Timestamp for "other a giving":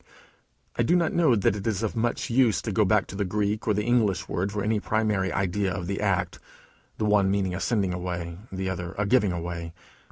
8.67-9.31